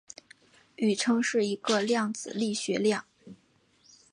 [0.77, 3.05] 宇称是一个量子力学量。